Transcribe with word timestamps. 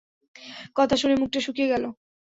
কথা 0.75 0.95
শুনে, 0.95 1.15
মুখটা 1.15 1.39
শুকিয়ে 1.39 1.71
গেলো। 1.73 1.89